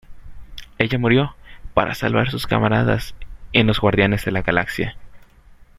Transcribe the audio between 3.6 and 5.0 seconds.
los Guardianes de la Galaxia.